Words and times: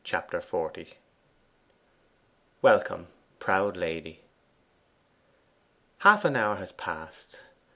Chapter 0.03 0.41
XL 0.41 0.69
'Welcome, 2.63 3.09
proud 3.37 3.77
lady.' 3.77 4.23
Half 5.99 6.25
an 6.25 6.35
hour 6.35 6.55
has 6.55 6.71
passed. 6.71 7.37